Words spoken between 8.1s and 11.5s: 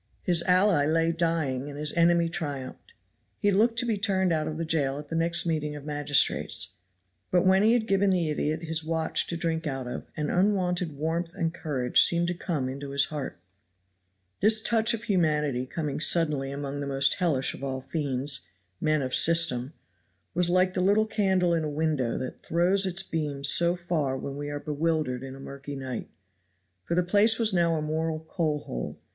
idiot his watch to drink out of an unwonted warmth